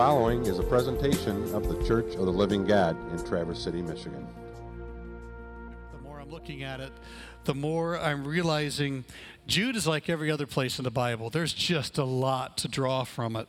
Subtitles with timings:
[0.00, 4.26] following is a presentation of the Church of the Living God in Traverse City, Michigan.
[5.92, 6.90] The more I'm looking at it,
[7.44, 9.04] the more I'm realizing
[9.46, 11.28] Jude is like every other place in the Bible.
[11.28, 13.46] There's just a lot to draw from it.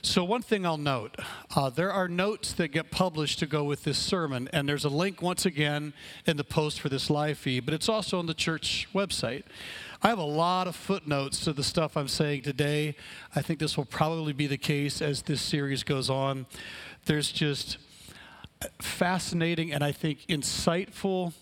[0.00, 1.16] So, one thing I'll note
[1.56, 4.88] uh, there are notes that get published to go with this sermon, and there's a
[4.88, 5.92] link once again
[6.24, 9.42] in the post for this live feed, but it's also on the church website.
[10.00, 12.94] I have a lot of footnotes to the stuff I'm saying today.
[13.34, 16.46] I think this will probably be the case as this series goes on.
[17.06, 17.78] There's just
[18.80, 21.32] fascinating and I think insightful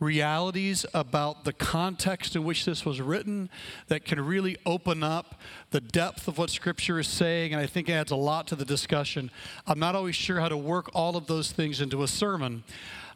[0.00, 3.50] realities about the context in which this was written
[3.88, 7.90] that can really open up the depth of what Scripture is saying, and I think
[7.90, 9.30] adds a lot to the discussion.
[9.66, 12.64] I'm not always sure how to work all of those things into a sermon.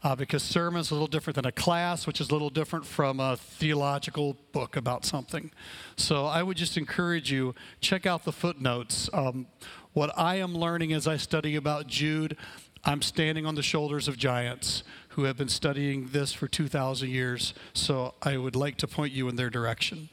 [0.04, 2.84] Uh, because sermon is a little different than a class, which is a little different
[2.84, 5.52] from a theological book about something.
[5.94, 9.08] So I would just encourage you check out the footnotes.
[9.12, 9.46] Um,
[9.92, 12.36] what I am learning as I study about Jude,
[12.84, 14.82] I'm standing on the shoulders of giants
[15.12, 19.28] who have been studying this for 2,000 years, so I would like to point you
[19.28, 20.08] in their direction.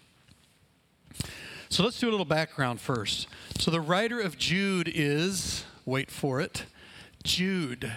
[1.69, 3.27] So let's do a little background first.
[3.59, 6.65] So the writer of Jude is, wait for it,
[7.23, 7.91] Jude.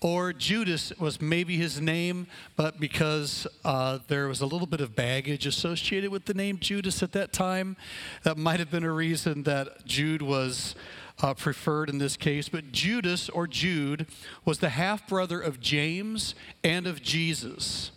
[0.00, 4.94] Or Judas was maybe his name, but because uh, there was a little bit of
[4.94, 7.76] baggage associated with the name Judas at that time,
[8.22, 10.76] that might have been a reason that Jude was
[11.20, 14.06] uh, preferred in this case, but Judas or Jude
[14.44, 17.90] was the half brother of James and of Jesus.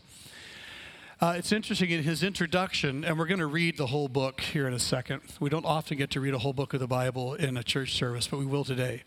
[1.19, 4.67] Uh, it's interesting in his introduction, and we're going to read the whole book here
[4.67, 5.22] in a second.
[5.39, 7.94] We don't often get to read a whole book of the Bible in a church
[7.94, 9.03] service, but we will today.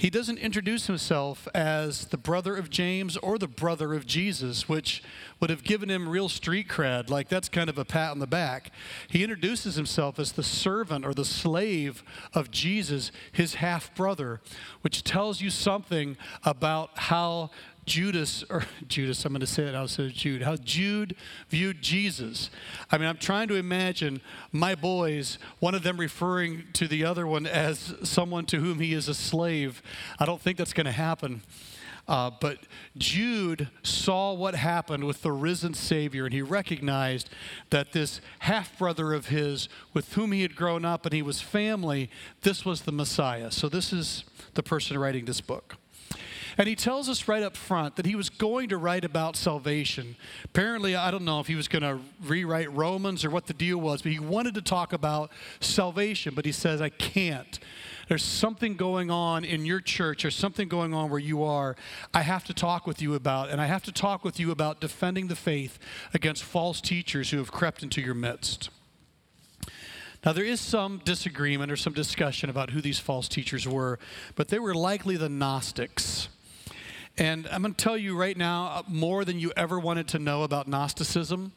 [0.00, 5.02] He doesn't introduce himself as the brother of James or the brother of Jesus, which
[5.40, 7.10] would have given him real street cred.
[7.10, 8.72] Like that's kind of a pat on the back.
[9.10, 12.02] He introduces himself as the servant or the slave
[12.32, 14.40] of Jesus, his half brother,
[14.80, 17.50] which tells you something about how
[17.90, 21.16] Judas, or Judas, I'm going to say it instead of Jude, how Jude
[21.48, 22.48] viewed Jesus.
[22.88, 24.20] I mean, I'm trying to imagine
[24.52, 28.94] my boys, one of them referring to the other one as someone to whom he
[28.94, 29.82] is a slave.
[30.20, 31.42] I don't think that's going to happen.
[32.06, 32.58] Uh, but
[32.96, 37.28] Jude saw what happened with the risen Savior, and he recognized
[37.70, 41.40] that this half brother of his, with whom he had grown up and he was
[41.40, 42.08] family,
[42.42, 43.50] this was the Messiah.
[43.50, 44.24] So, this is
[44.54, 45.76] the person writing this book.
[46.60, 50.14] And he tells us right up front that he was going to write about salvation.
[50.44, 53.78] Apparently, I don't know if he was going to rewrite Romans or what the deal
[53.78, 56.34] was, but he wanted to talk about salvation.
[56.34, 57.58] But he says, I can't.
[58.08, 61.76] There's something going on in your church, there's something going on where you are,
[62.12, 63.48] I have to talk with you about.
[63.48, 65.78] And I have to talk with you about defending the faith
[66.12, 68.68] against false teachers who have crept into your midst.
[70.26, 73.98] Now, there is some disagreement or some discussion about who these false teachers were,
[74.34, 76.28] but they were likely the Gnostics.
[77.20, 80.18] And I'm going to tell you right now uh, more than you ever wanted to
[80.18, 81.52] know about Gnosticism.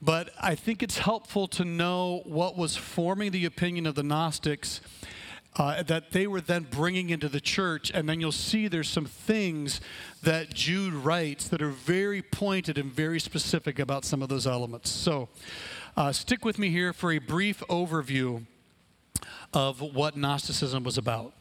[0.00, 4.80] But I think it's helpful to know what was forming the opinion of the Gnostics
[5.56, 7.90] uh, that they were then bringing into the church.
[7.92, 9.80] And then you'll see there's some things
[10.22, 14.88] that Jude writes that are very pointed and very specific about some of those elements.
[14.88, 15.28] So
[15.96, 18.46] uh, stick with me here for a brief overview
[19.52, 21.32] of what Gnosticism was about.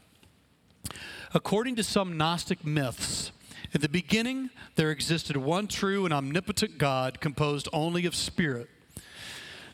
[1.36, 3.32] According to some Gnostic myths,
[3.74, 8.70] in the beginning, there existed one true and omnipotent God composed only of spirit.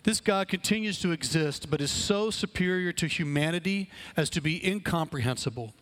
[0.03, 5.73] This God continues to exist, but is so superior to humanity as to be incomprehensible.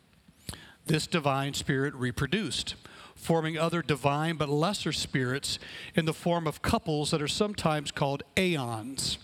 [0.86, 2.76] This divine spirit reproduced,
[3.16, 5.60] forming other divine but lesser spirits
[5.94, 9.18] in the form of couples that are sometimes called aeons.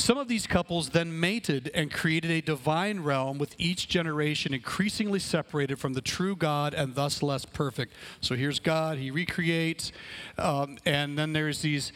[0.00, 5.18] Some of these couples then mated and created a divine realm with each generation increasingly
[5.18, 7.92] separated from the true God and thus less perfect.
[8.22, 9.92] So here's God, he recreates,
[10.38, 11.92] um, and then there's these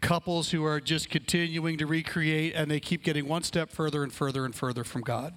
[0.00, 4.12] couples who are just continuing to recreate and they keep getting one step further and
[4.12, 5.34] further and further from God.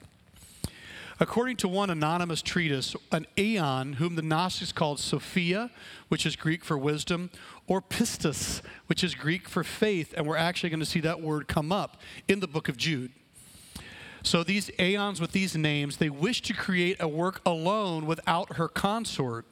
[1.19, 5.71] According to one anonymous treatise, an aeon, whom the Gnostics called Sophia,
[6.09, 7.31] which is Greek for wisdom,
[7.67, 11.47] or pistis, which is Greek for faith, and we're actually going to see that word
[11.47, 13.11] come up in the book of Jude.
[14.23, 18.67] So these aeons with these names, they wished to create a work alone without her
[18.67, 19.45] consort.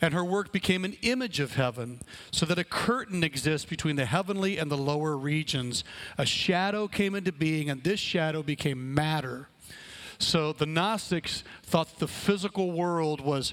[0.00, 2.00] And her work became an image of heaven,
[2.30, 5.84] so that a curtain exists between the heavenly and the lower regions.
[6.16, 9.48] A shadow came into being, and this shadow became matter.
[10.18, 13.52] So the Gnostics thought the physical world was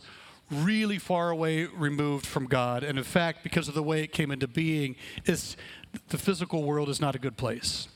[0.52, 2.84] really far away removed from God.
[2.84, 4.96] And in fact, because of the way it came into being,
[5.26, 7.88] the physical world is not a good place.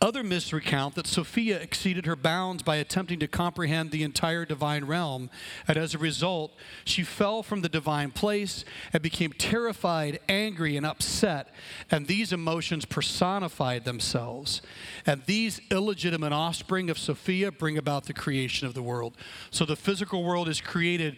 [0.00, 4.84] Other myths recount that Sophia exceeded her bounds by attempting to comprehend the entire divine
[4.84, 5.30] realm,
[5.66, 6.52] and as a result,
[6.84, 11.54] she fell from the divine place and became terrified, angry, and upset,
[11.90, 14.60] and these emotions personified themselves.
[15.06, 19.16] And these illegitimate offspring of Sophia bring about the creation of the world.
[19.50, 21.16] So the physical world is created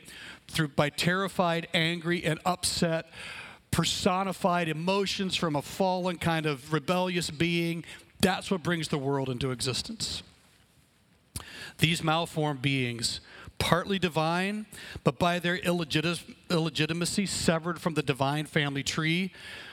[0.48, 3.06] through by terrified, angry, and upset
[3.70, 7.84] personified emotions from a fallen kind of rebellious being.
[8.20, 10.22] That's what brings the world into existence.
[11.78, 13.20] These malformed beings,
[13.58, 14.66] partly divine,
[15.04, 19.32] but by their illegitimacy severed from the divine family tree,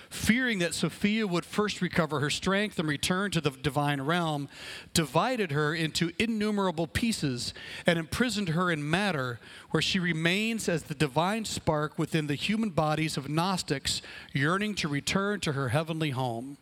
[0.09, 4.47] fearing that Sophia would first recover her strength and return to the divine realm,
[4.93, 7.53] divided her into innumerable pieces
[7.87, 9.39] and imprisoned her in matter,
[9.71, 14.03] where she remains as the divine spark within the human bodies of Gnostics,
[14.33, 16.57] yearning to return to her heavenly home.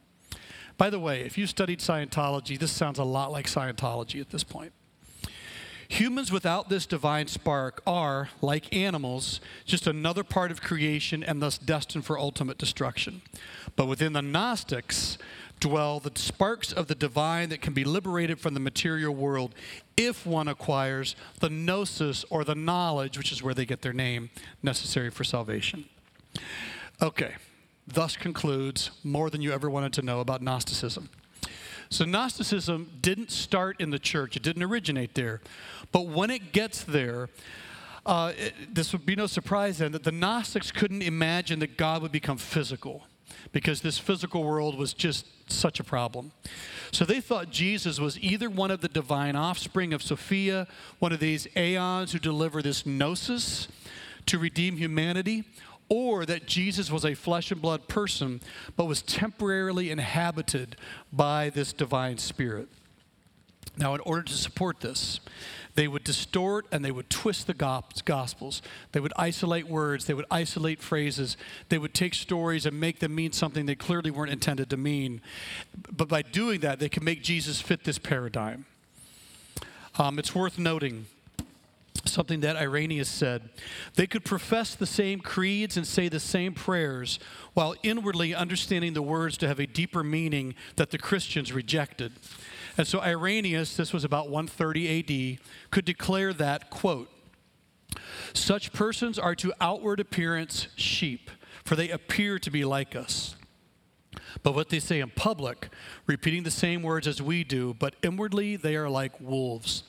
[0.81, 4.43] By the way, if you studied Scientology, this sounds a lot like Scientology at this
[4.43, 4.73] point.
[5.89, 11.59] Humans without this divine spark are, like animals, just another part of creation and thus
[11.59, 13.21] destined for ultimate destruction.
[13.75, 15.19] But within the Gnostics
[15.59, 19.53] dwell the sparks of the divine that can be liberated from the material world
[19.95, 24.31] if one acquires the gnosis or the knowledge, which is where they get their name,
[24.63, 25.85] necessary for salvation.
[26.99, 27.35] Okay,
[27.87, 31.09] thus concludes more than you ever wanted to know about Gnosticism.
[31.89, 35.41] So, Gnosticism didn't start in the church, it didn't originate there.
[35.91, 37.29] But when it gets there,
[38.05, 42.01] uh, it, this would be no surprise then that the Gnostics couldn't imagine that God
[42.01, 43.03] would become physical
[43.51, 46.31] because this physical world was just such a problem.
[46.91, 50.67] So they thought Jesus was either one of the divine offspring of Sophia,
[50.99, 53.67] one of these aeons who deliver this gnosis
[54.27, 55.43] to redeem humanity,
[55.91, 58.39] or that Jesus was a flesh and blood person,
[58.77, 60.77] but was temporarily inhabited
[61.11, 62.69] by this divine spirit.
[63.75, 65.19] Now, in order to support this,
[65.75, 68.61] they would distort and they would twist the Gospels.
[68.93, 71.35] They would isolate words, they would isolate phrases,
[71.67, 75.19] they would take stories and make them mean something they clearly weren't intended to mean.
[75.91, 78.65] But by doing that, they could make Jesus fit this paradigm.
[79.99, 81.07] Um, it's worth noting
[82.05, 83.49] something that Irenaeus said.
[83.95, 87.19] They could profess the same creeds and say the same prayers
[87.53, 92.13] while inwardly understanding the words to have a deeper meaning that the Christians rejected.
[92.77, 95.39] And so Irenaeus, this was about 130 AD,
[95.71, 97.09] could declare that, quote,
[98.33, 101.29] such persons are to outward appearance sheep,
[101.63, 103.35] for they appear to be like us.
[104.43, 105.69] But what they say in public,
[106.07, 109.83] repeating the same words as we do, but inwardly they are like wolves.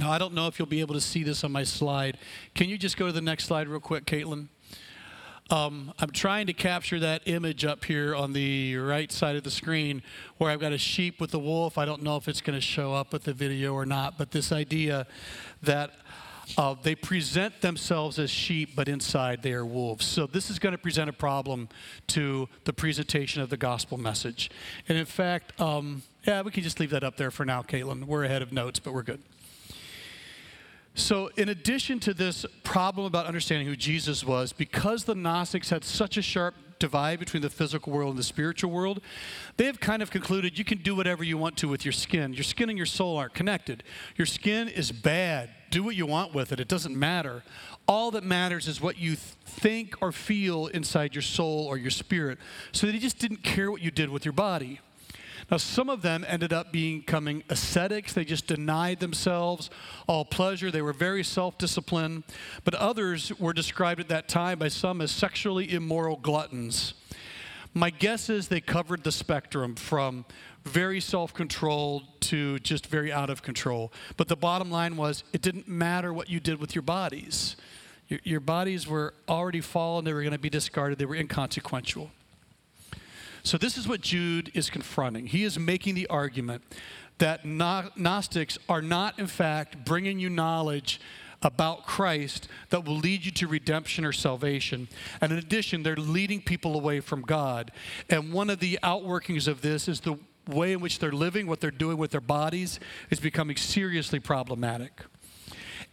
[0.00, 2.16] Now, I don't know if you'll be able to see this on my slide.
[2.54, 4.48] Can you just go to the next slide real quick, Caitlin?
[5.50, 9.50] Um, I'm trying to capture that image up here on the right side of the
[9.50, 10.02] screen
[10.38, 11.76] where I've got a sheep with a wolf.
[11.76, 14.30] I don't know if it's going to show up with the video or not, but
[14.30, 15.06] this idea
[15.64, 15.90] that
[16.56, 20.06] uh, they present themselves as sheep, but inside they are wolves.
[20.06, 21.68] So, this is going to present a problem
[22.06, 24.50] to the presentation of the gospel message.
[24.88, 28.04] And in fact, um, yeah, we can just leave that up there for now, Caitlin.
[28.04, 29.20] We're ahead of notes, but we're good.
[30.94, 35.84] So, in addition to this problem about understanding who Jesus was, because the Gnostics had
[35.84, 39.00] such a sharp divide between the physical world and the spiritual world,
[39.56, 42.32] they have kind of concluded you can do whatever you want to with your skin.
[42.32, 43.84] Your skin and your soul aren't connected.
[44.16, 45.50] Your skin is bad.
[45.70, 47.44] Do what you want with it, it doesn't matter.
[47.86, 52.38] All that matters is what you think or feel inside your soul or your spirit.
[52.72, 54.80] So they just didn't care what you did with your body.
[55.50, 58.12] Now, some of them ended up becoming ascetics.
[58.12, 59.68] They just denied themselves
[60.06, 60.70] all pleasure.
[60.70, 62.22] They were very self disciplined.
[62.64, 66.94] But others were described at that time by some as sexually immoral gluttons.
[67.74, 70.24] My guess is they covered the spectrum from
[70.64, 73.92] very self controlled to just very out of control.
[74.16, 77.56] But the bottom line was it didn't matter what you did with your bodies.
[78.08, 82.10] Your, your bodies were already fallen, they were going to be discarded, they were inconsequential.
[83.42, 85.26] So, this is what Jude is confronting.
[85.26, 86.62] He is making the argument
[87.18, 91.00] that Gnostics are not, in fact, bringing you knowledge
[91.42, 94.88] about Christ that will lead you to redemption or salvation.
[95.20, 97.72] And in addition, they're leading people away from God.
[98.08, 101.60] And one of the outworkings of this is the way in which they're living, what
[101.60, 102.80] they're doing with their bodies,
[103.10, 105.02] is becoming seriously problematic.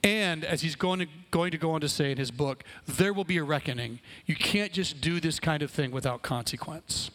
[0.04, 3.14] And as he's going to, going to go on to say in his book, there
[3.14, 4.00] will be a reckoning.
[4.26, 7.10] You can't just do this kind of thing without consequence.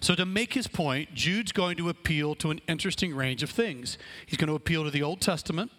[0.00, 3.98] So, to make his point, Jude's going to appeal to an interesting range of things.
[4.26, 5.70] He's going to appeal to the Old Testament,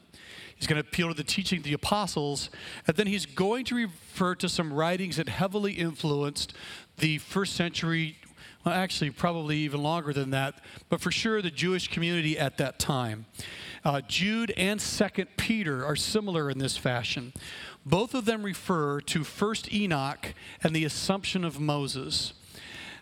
[0.56, 2.50] he's going to appeal to the teaching of the apostles,
[2.88, 6.54] and then he's going to refer to some writings that heavily influenced
[6.98, 8.18] the first century
[8.66, 12.78] well, actually, probably even longer than that, but for sure the Jewish community at that
[12.78, 13.26] time.
[13.86, 17.32] Uh, Jude and Second Peter are similar in this fashion.
[17.86, 22.34] Both of them refer to First Enoch and the Assumption of Moses.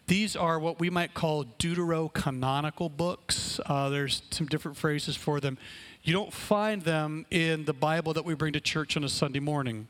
[0.07, 3.59] These are what we might call deuterocanonical books.
[3.65, 5.57] Uh, there's some different phrases for them.
[6.03, 9.41] You don't find them in the Bible that we bring to church on a Sunday
[9.41, 9.87] morning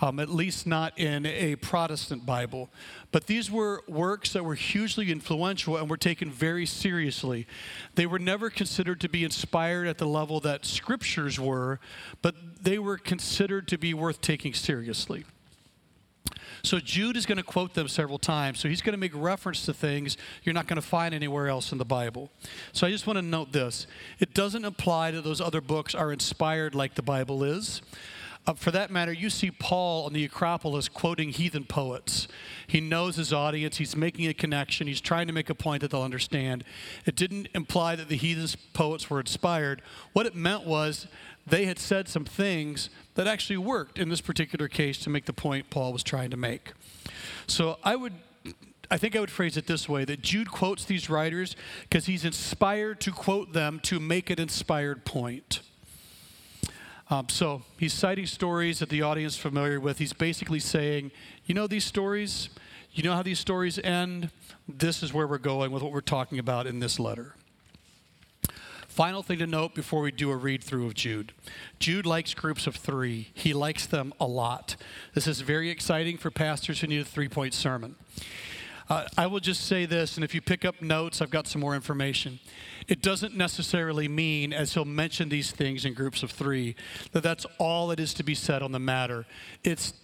[0.00, 2.68] um, at least not in a Protestant Bible.
[3.12, 7.46] But these were works that were hugely influential and were taken very seriously.
[7.94, 11.78] They were never considered to be inspired at the level that scriptures were,
[12.22, 15.24] but they were considered to be worth taking seriously.
[16.64, 18.58] So Jude is going to quote them several times.
[18.58, 21.72] So he's going to make reference to things you're not going to find anywhere else
[21.72, 22.30] in the Bible.
[22.72, 23.86] So I just want to note this.
[24.18, 27.82] It doesn't imply that those other books are inspired like the Bible is.
[28.46, 32.28] Uh, for that matter, you see Paul on the Acropolis quoting heathen poets.
[32.66, 35.90] He knows his audience, he's making a connection, he's trying to make a point that
[35.90, 36.64] they'll understand.
[37.06, 39.80] It didn't imply that the heathen poets were inspired.
[40.12, 41.06] What it meant was
[41.46, 45.32] they had said some things that actually worked in this particular case to make the
[45.32, 46.72] point Paul was trying to make.
[47.46, 48.14] So I would
[48.90, 52.24] I think I would phrase it this way that Jude quotes these writers because he's
[52.24, 55.60] inspired to quote them to make an inspired point.
[57.10, 59.98] Um, so he's citing stories that the audience is familiar with.
[59.98, 61.10] He's basically saying,
[61.44, 62.48] you know, these stories,
[62.92, 64.30] you know how these stories end?
[64.66, 67.34] This is where we're going with what we're talking about in this letter.
[68.88, 71.32] Final thing to note before we do a read through of Jude
[71.80, 74.76] Jude likes groups of three, he likes them a lot.
[75.14, 77.96] This is very exciting for pastors who need a three point sermon.
[78.88, 81.60] Uh, I will just say this, and if you pick up notes, I've got some
[81.60, 82.38] more information.
[82.86, 86.76] It doesn't necessarily mean, as he'll mention these things in groups of three,
[87.12, 89.26] that that's all that is to be said on the matter.
[89.62, 89.94] It's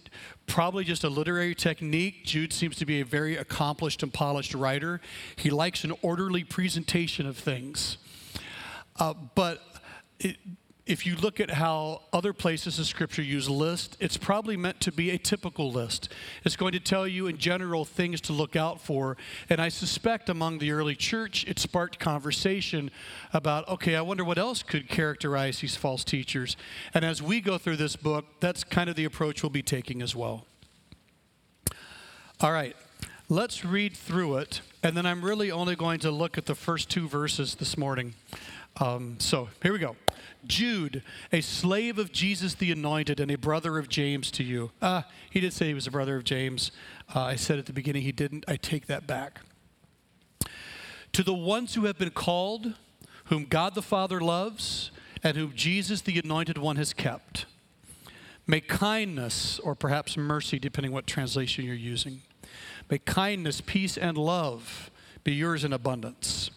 [0.47, 2.25] probably just a literary technique.
[2.25, 4.99] Jude seems to be a very accomplished and polished writer.
[5.35, 7.97] He likes an orderly presentation of things.
[8.97, 9.61] Uh, but
[10.19, 10.37] it,
[10.91, 14.91] if you look at how other places in Scripture use lists, it's probably meant to
[14.91, 16.09] be a typical list.
[16.43, 19.15] It's going to tell you, in general, things to look out for.
[19.49, 22.91] And I suspect among the early church, it sparked conversation
[23.31, 26.57] about, okay, I wonder what else could characterize these false teachers.
[26.93, 30.01] And as we go through this book, that's kind of the approach we'll be taking
[30.01, 30.45] as well.
[32.41, 32.75] All right,
[33.29, 34.59] let's read through it.
[34.83, 38.13] And then I'm really only going to look at the first two verses this morning.
[38.77, 39.95] Um, so here we go.
[40.45, 44.71] Jude, a slave of Jesus the Anointed and a brother of James to you.
[44.81, 46.71] Uh, he did say he was a brother of James.
[47.13, 48.45] Uh, I said at the beginning he didn't.
[48.47, 49.41] I take that back.
[51.13, 52.73] To the ones who have been called,
[53.25, 54.91] whom God the Father loves,
[55.23, 57.45] and whom Jesus the Anointed One has kept.
[58.47, 62.21] May kindness, or perhaps mercy, depending what translation you're using,
[62.89, 64.89] may kindness, peace, and love
[65.23, 66.49] be yours in abundance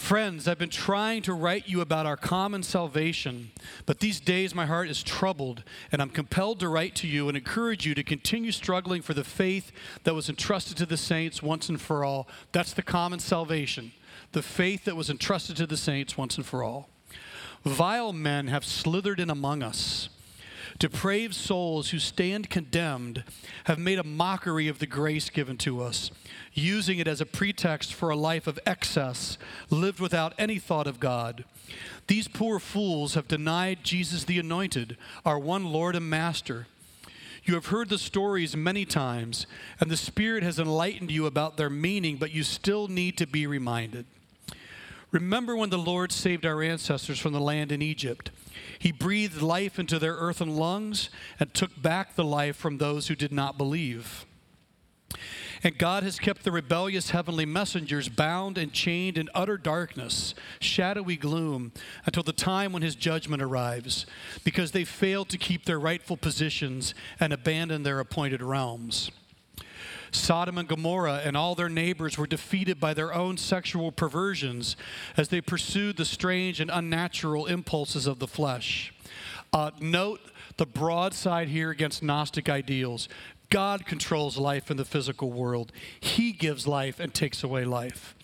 [0.00, 3.52] Friends, I've been trying to write you about our common salvation,
[3.86, 7.36] but these days my heart is troubled, and I'm compelled to write to you and
[7.36, 9.70] encourage you to continue struggling for the faith
[10.02, 12.26] that was entrusted to the saints once and for all.
[12.50, 13.92] That's the common salvation,
[14.32, 16.88] the faith that was entrusted to the saints once and for all.
[17.64, 20.08] Vile men have slithered in among us
[20.80, 23.22] Depraved souls who stand condemned
[23.64, 26.10] have made a mockery of the grace given to us,
[26.54, 29.36] using it as a pretext for a life of excess,
[29.68, 31.44] lived without any thought of God.
[32.06, 36.66] These poor fools have denied Jesus the Anointed, our one Lord and Master.
[37.44, 39.46] You have heard the stories many times,
[39.80, 43.46] and the Spirit has enlightened you about their meaning, but you still need to be
[43.46, 44.06] reminded.
[45.10, 48.30] Remember when the Lord saved our ancestors from the land in Egypt.
[48.78, 53.16] He breathed life into their earthen lungs and took back the life from those who
[53.16, 54.24] did not believe.
[55.62, 61.16] And God has kept the rebellious heavenly messengers bound and chained in utter darkness, shadowy
[61.16, 61.72] gloom,
[62.06, 64.06] until the time when his judgment arrives,
[64.44, 69.10] because they failed to keep their rightful positions and abandon their appointed realms.
[70.12, 74.76] Sodom and Gomorrah and all their neighbors were defeated by their own sexual perversions
[75.16, 78.92] as they pursued the strange and unnatural impulses of the flesh.
[79.52, 80.20] Uh, note
[80.56, 83.08] the broadside here against Gnostic ideals.
[83.48, 88.14] God controls life in the physical world, He gives life and takes away life.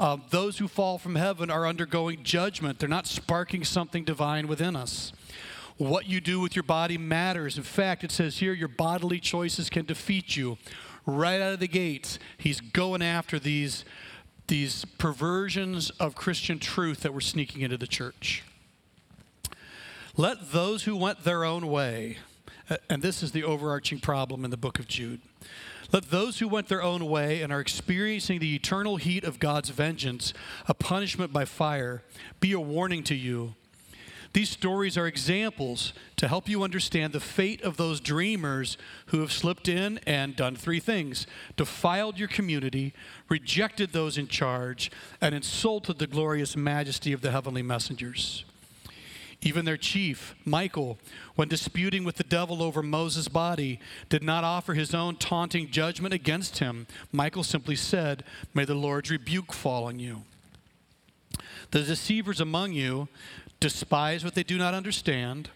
[0.00, 4.74] Uh, those who fall from heaven are undergoing judgment, they're not sparking something divine within
[4.74, 5.12] us.
[5.76, 7.56] What you do with your body matters.
[7.56, 10.58] In fact, it says here your bodily choices can defeat you
[11.06, 13.84] right out of the gates, he's going after these,
[14.46, 18.42] these perversions of Christian truth that were sneaking into the church.
[20.16, 22.18] Let those who went their own way,
[22.88, 25.20] and this is the overarching problem in the book of Jude,
[25.92, 29.68] Let those who went their own way and are experiencing the eternal heat of God's
[29.68, 30.32] vengeance,
[30.66, 32.02] a punishment by fire,
[32.40, 33.54] be a warning to you.
[34.32, 39.30] These stories are examples to help you understand the fate of those dreamers who have
[39.30, 42.94] slipped in and done three things defiled your community,
[43.28, 48.44] rejected those in charge, and insulted the glorious majesty of the heavenly messengers.
[49.42, 50.98] Even their chief, Michael,
[51.34, 56.14] when disputing with the devil over Moses' body, did not offer his own taunting judgment
[56.14, 56.86] against him.
[57.10, 58.22] Michael simply said,
[58.54, 60.22] May the Lord's rebuke fall on you.
[61.72, 63.08] The deceivers among you
[63.62, 65.48] despise what they do not understand,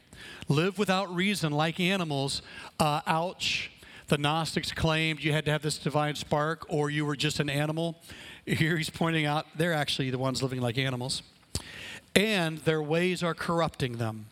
[0.49, 2.41] live without reason like animals.
[2.79, 3.73] Uh, ouch.
[4.07, 7.51] The Gnostics claimed you had to have this divine spark or you were just an
[7.51, 8.01] animal.
[8.47, 11.25] Here he's pointing out they're actually the ones living like animals.
[12.15, 14.27] And their ways are corrupting them.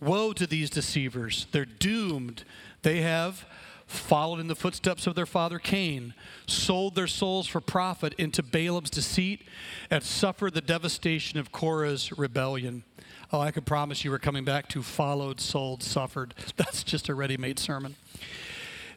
[0.00, 1.46] Woe to these deceivers.
[1.52, 2.44] They're doomed.
[2.80, 3.44] They have
[3.86, 6.14] followed in the footsteps of their father Cain,
[6.46, 9.42] sold their souls for profit into Balaam's deceit,
[9.90, 12.84] and suffered the devastation of Korah's rebellion.
[13.32, 16.34] Oh, I could promise you we're coming back to followed, sold, suffered.
[16.56, 17.96] That's just a ready made sermon.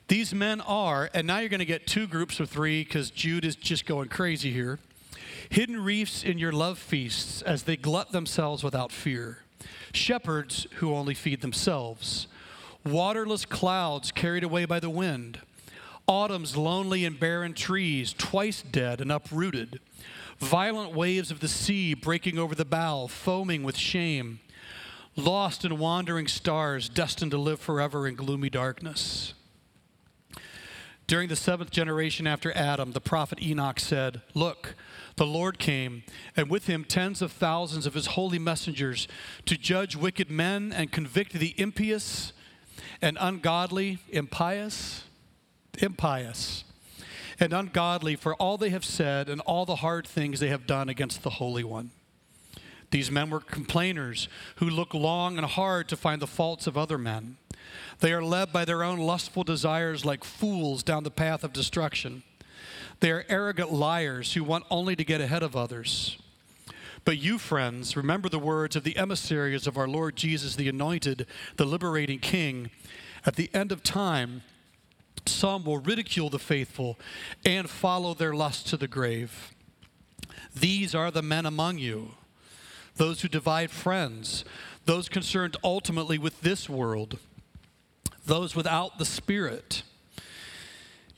[0.07, 3.43] These men are, and now you're going to get two groups of three because Jude
[3.43, 4.79] is just going crazy here.
[5.49, 9.39] Hidden reefs in your love feasts as they glut themselves without fear.
[9.93, 12.27] Shepherds who only feed themselves.
[12.91, 15.39] Waterless clouds carried away by the wind.
[16.07, 19.79] Autumn's lonely and barren trees, twice dead and uprooted
[20.39, 24.39] violent waves of the sea breaking over the bow, foaming with shame,
[25.15, 29.33] lost and wandering stars destined to live forever in gloomy darkness.
[31.07, 34.75] During the seventh generation after Adam, the prophet Enoch said, Look,
[35.15, 36.03] the Lord came,
[36.35, 39.07] and with him tens of thousands of his holy messengers
[39.45, 42.33] to judge wicked men and convict the impious
[43.01, 45.03] and ungodly, impious,
[45.79, 46.63] impious
[47.39, 50.89] and ungodly for all they have said and all the hard things they have done
[50.89, 51.91] against the Holy One.
[52.89, 56.97] These men were complainers who look long and hard to find the faults of other
[56.97, 57.37] men.
[57.99, 62.23] They are led by their own lustful desires like fools down the path of destruction.
[62.99, 66.17] They are arrogant liars who want only to get ahead of others.
[67.07, 71.25] But you, friends, remember the words of the emissaries of our Lord Jesus, the anointed,
[71.55, 72.69] the liberating King.
[73.25, 74.41] At the end of time,
[75.25, 76.99] some will ridicule the faithful
[77.45, 79.55] and follow their lust to the grave.
[80.53, 82.15] These are the men among you,
[82.97, 84.43] those who divide friends,
[84.83, 87.19] those concerned ultimately with this world,
[88.25, 89.83] those without the Spirit.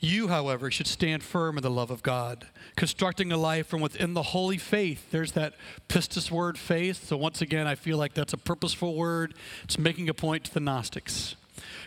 [0.00, 4.14] You, however, should stand firm in the love of God, constructing a life from within
[4.14, 5.10] the holy faith.
[5.10, 5.54] There's that
[5.88, 7.06] pistis word, faith.
[7.06, 9.34] So, once again, I feel like that's a purposeful word.
[9.64, 11.36] It's making a point to the Gnostics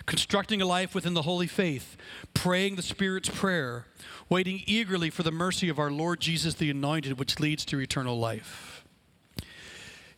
[0.05, 1.97] constructing a life within the holy faith,
[2.33, 3.85] praying the Spirit's prayer,
[4.29, 8.19] waiting eagerly for the mercy of our Lord Jesus the Anointed, which leads to eternal
[8.19, 8.83] life.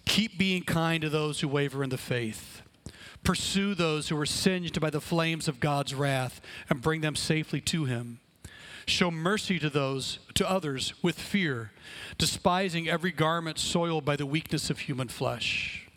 [0.05, 2.62] Keep being kind to those who waver in the faith.
[3.25, 7.59] Pursue those who are singed by the flames of God's wrath and bring them safely
[7.61, 8.19] to Him.
[8.85, 11.71] Show mercy to those, to others with fear,
[12.19, 15.88] despising every garment soiled by the weakness of human flesh.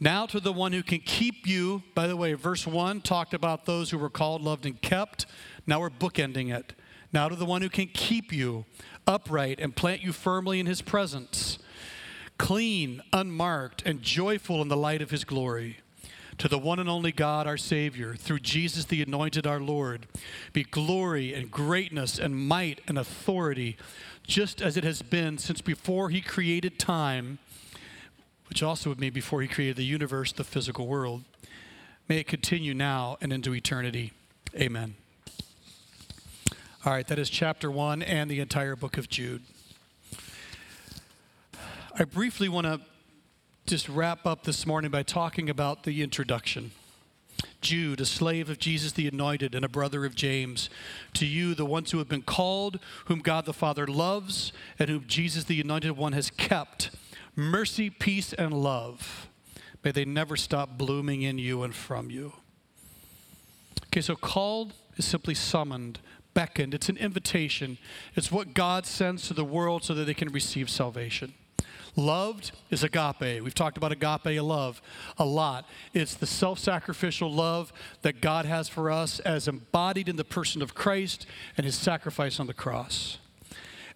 [0.00, 1.84] Now to the one who can keep you.
[1.94, 5.26] By the way, verse 1 talked about those who were called, loved, and kept.
[5.64, 6.72] Now we're bookending it.
[7.12, 8.64] Now to the one who can keep you
[9.06, 11.60] upright and plant you firmly in his presence,
[12.36, 15.78] clean, unmarked, and joyful in the light of his glory.
[16.38, 20.06] To the one and only God, our Savior, through Jesus the anointed, our Lord,
[20.52, 23.76] be glory and greatness and might and authority,
[24.26, 27.38] just as it has been since before he created time
[28.48, 31.24] which also would me before he created the universe, the physical world.
[32.08, 34.12] May it continue now and into eternity.
[34.54, 34.94] Amen.
[36.86, 39.42] All right, that is chapter one and the entire book of Jude.
[41.98, 42.80] I briefly want to
[43.66, 46.72] just wrap up this morning by talking about the introduction.
[47.62, 50.68] Jude, a slave of Jesus the Anointed and a brother of James,
[51.14, 55.04] to you, the ones who have been called, whom God the Father loves, and whom
[55.06, 56.90] Jesus the Anointed One has kept
[57.34, 59.28] mercy, peace, and love.
[59.82, 62.34] May they never stop blooming in you and from you.
[63.86, 66.00] Okay, so called is simply summoned,
[66.34, 66.74] beckoned.
[66.74, 67.78] It's an invitation.
[68.14, 71.32] It's what God sends to the world so that they can receive salvation.
[71.96, 73.42] Loved is agape.
[73.42, 74.82] We've talked about agape love
[75.16, 75.68] a lot.
[75.92, 80.60] It's the self sacrificial love that God has for us as embodied in the person
[80.60, 81.26] of Christ
[81.56, 83.18] and his sacrifice on the cross.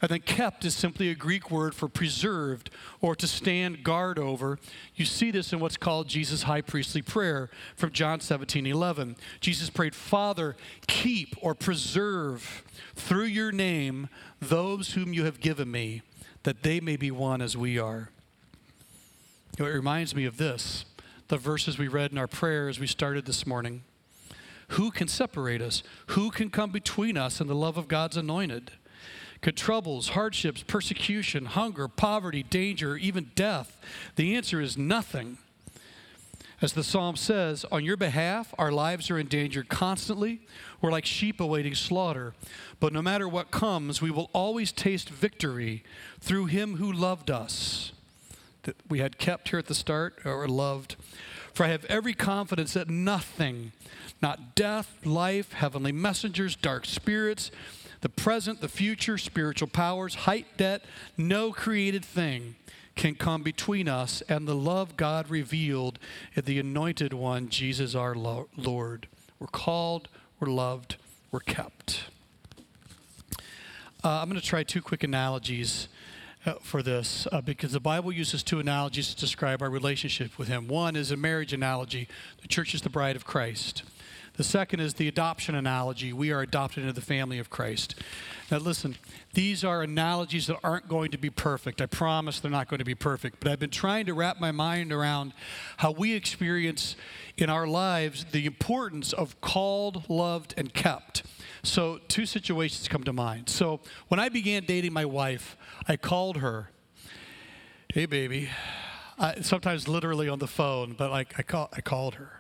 [0.01, 4.59] And then kept is simply a Greek word for preserved or to stand guard over.
[4.95, 9.17] You see this in what's called Jesus' high priestly prayer from John 17 11.
[9.41, 10.57] Jesus prayed, Father,
[10.87, 12.63] keep or preserve
[12.95, 14.09] through your name
[14.41, 16.03] those whom you have given me,
[16.43, 18.11] that they may be one as we are.
[19.59, 20.85] It reminds me of this
[21.29, 23.83] the verses we read in our prayer as we started this morning.
[24.69, 25.83] Who can separate us?
[26.09, 28.73] Who can come between us and the love of God's anointed?
[29.41, 33.79] Could troubles, hardships, persecution, hunger, poverty, danger, even death?
[34.17, 35.39] The answer is nothing.
[36.61, 40.41] As the psalm says, on your behalf, our lives are in danger constantly.
[40.81, 42.35] We're like sheep awaiting slaughter.
[42.81, 45.85] But no matter what comes, we will always taste victory
[46.21, 47.93] through him who loved us.
[48.65, 50.97] That we had kept here at the start, or loved.
[51.55, 53.71] For I have every confidence that nothing,
[54.21, 57.53] not death, life, heavenly messengers, dark spirits,
[58.01, 60.85] the present, the future, spiritual powers, height, debt,
[61.17, 62.57] no created thing
[62.99, 65.99] can come between us and the love God revealed
[66.35, 69.07] in the anointed one, Jesus our Lord.
[69.39, 70.09] We're called,
[70.41, 70.97] we're loved,
[71.31, 72.07] we're kept.
[74.05, 75.87] Uh, I'm going to try two quick analogies
[76.45, 80.49] uh, for this uh, because the Bible uses two analogies to describe our relationship with
[80.49, 80.67] Him.
[80.67, 82.09] One is a marriage analogy
[82.43, 83.85] the church is the bride of Christ.
[84.39, 86.13] The second is the adoption analogy.
[86.13, 87.97] We are adopted into the family of Christ.
[88.53, 88.95] Now, listen,
[89.35, 91.83] these are analogies that aren't going to be perfect.
[91.83, 93.41] I promise they're not going to be perfect.
[93.41, 95.33] But I've been trying to wrap my mind around
[95.79, 96.95] how we experience
[97.37, 101.25] in our lives the importance of called, loved, and kept.
[101.65, 103.49] So, two situations come to mind.
[103.49, 105.57] So, when I began dating my wife,
[105.89, 106.71] I called her,
[107.93, 108.51] Hey, baby.
[109.19, 112.38] I, sometimes literally on the phone, but like I, call, I called her.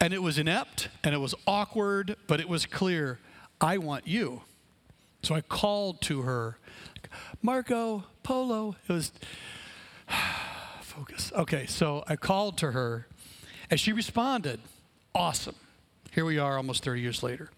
[0.00, 3.18] And it was inept and it was awkward, but it was clear
[3.60, 4.42] I want you.
[5.22, 6.58] So I called to her,
[7.42, 8.76] Marco, Polo.
[8.88, 9.12] It was,
[10.80, 11.32] focus.
[11.34, 13.06] Okay, so I called to her
[13.70, 14.60] and she responded,
[15.14, 15.54] Awesome.
[16.10, 17.50] Here we are almost 30 years later.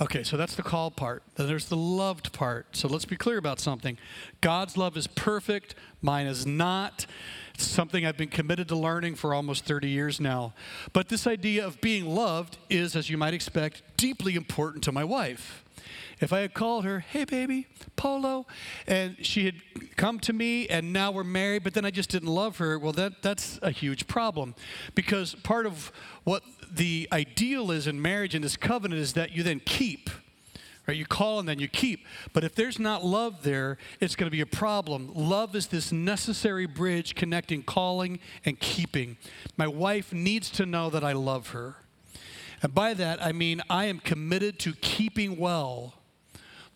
[0.00, 1.22] Okay, so that's the call part.
[1.36, 2.76] Then there's the loved part.
[2.76, 3.96] So let's be clear about something.
[4.40, 7.06] God's love is perfect, mine is not.
[7.54, 10.54] It's something I've been committed to learning for almost 30 years now.
[10.92, 15.04] But this idea of being loved is, as you might expect, deeply important to my
[15.04, 15.63] wife.
[16.20, 18.46] If I had called her, hey baby, Polo,
[18.86, 19.54] and she had
[19.96, 22.92] come to me and now we're married, but then I just didn't love her, well,
[22.92, 24.54] that, that's a huge problem.
[24.94, 25.92] Because part of
[26.24, 30.10] what the ideal is in marriage and this covenant is that you then keep.
[30.86, 30.96] Right?
[30.98, 32.04] You call and then you keep.
[32.34, 35.10] But if there's not love there, it's going to be a problem.
[35.14, 39.16] Love is this necessary bridge connecting calling and keeping.
[39.56, 41.76] My wife needs to know that I love her.
[42.62, 45.94] And by that, I mean I am committed to keeping well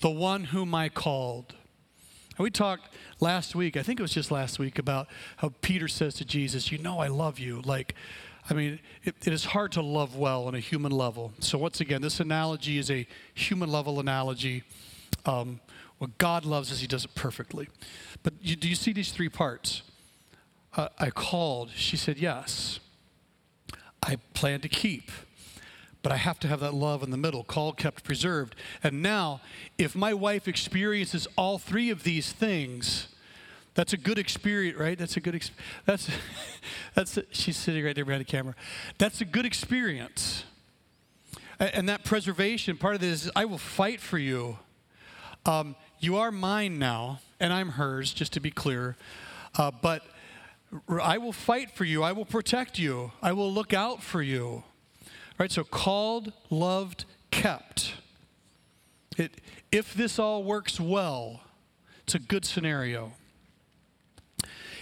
[0.00, 1.54] the one whom I called.
[2.36, 2.88] And we talked
[3.20, 5.08] last week, I think it was just last week, about
[5.38, 7.60] how Peter says to Jesus, You know, I love you.
[7.62, 7.94] Like,
[8.48, 11.32] I mean, it, it is hard to love well on a human level.
[11.40, 14.62] So, once again, this analogy is a human level analogy.
[15.26, 15.60] Um,
[15.98, 17.68] what God loves is He does it perfectly.
[18.22, 19.82] But you, do you see these three parts?
[20.76, 21.70] Uh, I called.
[21.74, 22.78] She said yes.
[24.02, 25.10] I plan to keep.
[26.02, 28.54] But I have to have that love in the middle, called, kept, preserved.
[28.82, 29.40] And now,
[29.78, 33.08] if my wife experiences all three of these things,
[33.74, 34.98] that's a good experience, right?
[34.98, 35.50] That's a good ex-
[35.84, 36.08] that's
[36.94, 38.54] that's she's sitting right there behind the camera.
[38.98, 40.44] That's a good experience.
[41.58, 44.58] And, and that preservation, part of this is I will fight for you.
[45.46, 48.96] Um, you are mine now, and I'm hers, just to be clear.
[49.56, 50.02] Uh, but
[50.88, 52.02] I will fight for you.
[52.02, 53.12] I will protect you.
[53.22, 54.64] I will look out for you.
[55.38, 57.94] Right, so called, loved, kept.
[59.16, 61.42] It, if this all works well,
[62.02, 63.12] it's a good scenario.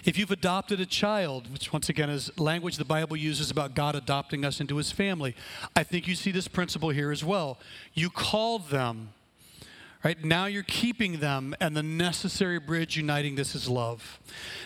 [0.06, 3.96] If you've adopted a child, which once again is language the Bible uses about God
[3.96, 5.34] adopting us into his family,
[5.74, 7.58] I think you see this principle here as well.
[7.92, 9.10] You called them.
[10.04, 10.22] Right?
[10.24, 14.20] Now you're keeping them, and the necessary bridge uniting this is love.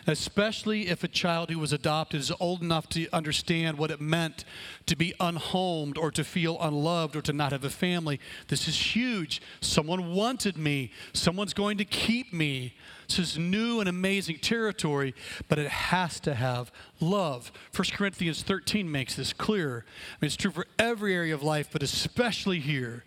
[0.07, 4.45] Especially if a child who was adopted is old enough to understand what it meant
[4.87, 8.21] to be unhomed or to feel unloved or to not have a family.
[8.49, 9.41] This is huge.
[9.61, 12.75] Someone wanted me, someone's going to keep me.
[13.09, 15.15] This is new and amazing territory,
[15.49, 17.51] but it has to have love.
[17.75, 19.85] 1 Corinthians 13 makes this clear.
[19.89, 23.05] I mean, it's true for every area of life, but especially here.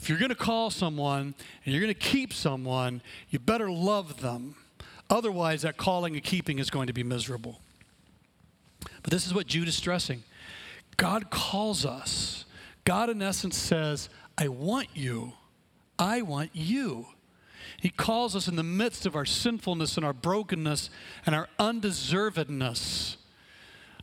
[0.00, 1.34] If you're going to call someone
[1.64, 4.54] and you're going to keep someone, you better love them.
[5.10, 7.60] Otherwise, that calling and keeping is going to be miserable.
[9.02, 10.22] But this is what Jude is stressing
[10.96, 12.46] God calls us.
[12.86, 14.08] God, in essence, says,
[14.38, 15.34] I want you.
[15.98, 17.08] I want you.
[17.78, 20.88] He calls us in the midst of our sinfulness and our brokenness
[21.26, 23.16] and our undeservedness.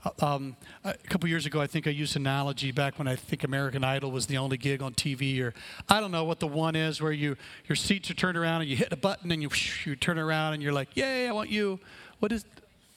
[0.03, 3.15] Uh, um, a couple years ago, I think I used an analogy back when I
[3.15, 5.53] think American Idol was the only gig on TV, or
[5.89, 7.35] I don't know what the one is where you
[7.67, 9.49] your seats are turned around and you hit a button and you
[9.85, 11.79] you turn around and you're like, "Yay, I want you."
[12.19, 12.45] What is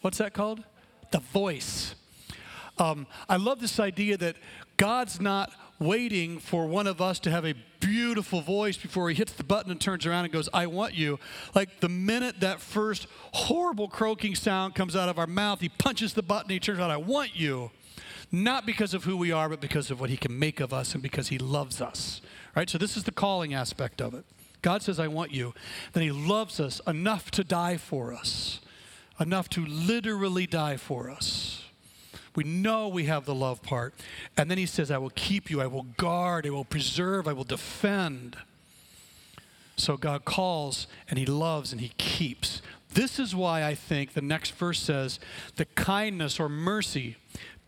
[0.01, 0.63] what's that called?
[1.11, 1.95] The voice.
[2.79, 4.37] Um, I love this idea that
[4.77, 9.33] God's not waiting for one of us to have a beautiful voice before he hits
[9.33, 11.19] the button and turns around and goes, I want you.
[11.55, 16.15] Like the minute that first horrible croaking sound comes out of our mouth, he punches
[16.15, 17.71] the button, he turns around, I want you.
[18.31, 20.95] Not because of who we are, but because of what he can make of us
[20.95, 22.21] and because he loves us.
[22.55, 22.71] Right?
[22.71, 24.25] So this is the calling aspect of it.
[24.63, 25.55] God says, I want you.
[25.93, 28.61] Then he loves us enough to die for us,
[29.19, 31.65] enough to literally die for us.
[32.41, 33.93] We know we have the love part.
[34.35, 37.35] And then he says, I will keep you, I will guard, I will preserve, I
[37.35, 38.35] will defend.
[39.77, 42.63] So God calls and he loves and he keeps.
[42.95, 45.21] This is why I think the next verse says,
[45.57, 47.19] the kindness or mercy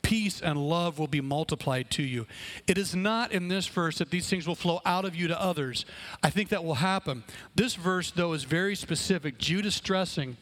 [0.03, 2.27] peace and love will be multiplied to you.
[2.67, 5.41] It is not in this verse that these things will flow out of you to
[5.41, 5.85] others.
[6.23, 7.25] I think that will happen.
[7.55, 9.39] This verse, though, is very specific.
[9.39, 10.37] Jude is stressing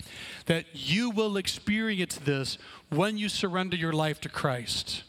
[0.46, 5.04] that you will experience this when you surrender your life to Christ.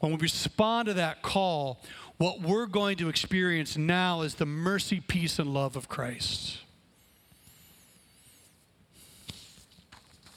[0.00, 1.80] When we respond to that call,
[2.16, 6.58] what we're going to experience now is the mercy, peace, and love of Christ.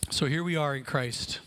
[0.09, 1.39] So here we are in Christ.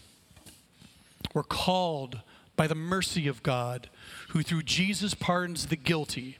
[1.37, 2.21] We're called
[2.57, 3.91] by the mercy of God,
[4.31, 6.39] who through Jesus pardons the guilty.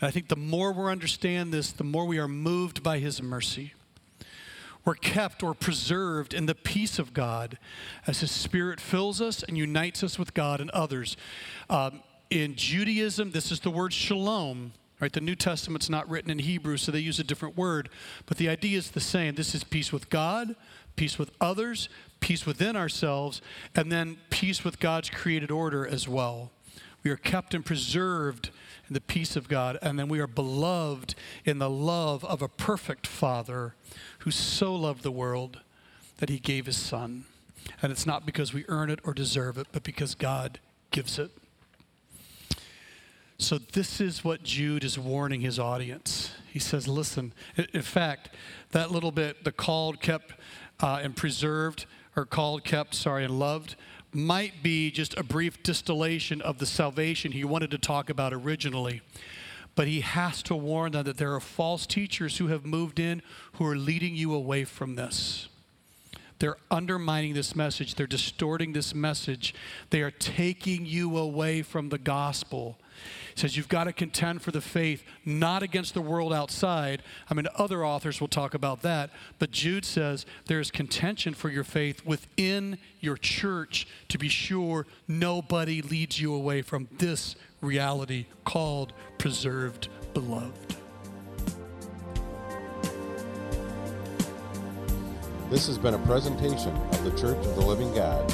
[0.00, 3.20] And I think the more we understand this, the more we are moved by his
[3.20, 3.74] mercy.
[4.84, 7.58] We're kept or preserved in the peace of God
[8.06, 11.16] as his spirit fills us and unites us with God and others.
[11.68, 14.74] Um, in Judaism, this is the word shalom.
[15.00, 17.90] Right, the New Testament's not written in Hebrew, so they use a different word,
[18.24, 19.34] but the idea is the same.
[19.34, 20.56] This is peace with God,
[20.94, 23.40] peace with others, peace within ourselves,
[23.74, 26.50] and then peace with God's created order as well.
[27.02, 28.50] We are kept and preserved
[28.88, 32.48] in the peace of God, and then we are beloved in the love of a
[32.48, 33.74] perfect Father
[34.20, 35.60] who so loved the world
[36.18, 37.24] that he gave his Son.
[37.82, 41.30] And it's not because we earn it or deserve it, but because God gives it.
[43.38, 46.32] So, this is what Jude is warning his audience.
[46.50, 47.34] He says, Listen,
[47.74, 48.30] in fact,
[48.70, 50.32] that little bit, the called, kept,
[50.80, 51.84] uh, and preserved,
[52.16, 53.76] or called, kept, sorry, and loved,
[54.12, 59.02] might be just a brief distillation of the salvation he wanted to talk about originally.
[59.74, 63.20] But he has to warn them that there are false teachers who have moved in
[63.54, 65.48] who are leading you away from this.
[66.38, 67.94] They're undermining this message.
[67.94, 69.54] They're distorting this message.
[69.90, 72.78] They are taking you away from the gospel
[73.34, 77.02] says you've got to contend for the faith not against the world outside.
[77.30, 81.64] I mean, other authors will talk about that, but Jude says there's contention for your
[81.64, 88.92] faith within your church to be sure nobody leads you away from this reality called
[89.18, 90.75] preserved beloved.
[95.48, 98.28] This has been a presentation of the Church of the Living God.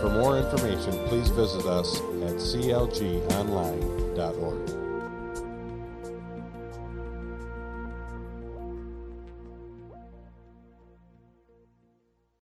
[0.00, 4.77] For more information, please visit us at clgonline.org.